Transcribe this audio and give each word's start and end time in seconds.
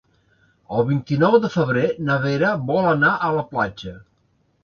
El 0.77 0.85
vint-i-nou 0.87 1.35
de 1.43 1.51
febrer 1.57 1.83
na 2.07 2.17
Vera 2.25 2.51
vol 2.71 2.89
anar 2.95 3.11
a 3.27 3.31
la 3.35 3.47
platja. 3.53 3.93